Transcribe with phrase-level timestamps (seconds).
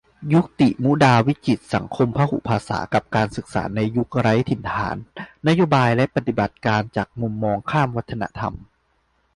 [0.33, 4.95] ยุกติ มุกดาวิจิตร สังคมพหุภาษากับการศึกษาในยุคไร้ถิ่นฐาน
[5.47, 8.53] นโยบายและปฏิบัติการจากมุมมองข้ามวัฒนธรรม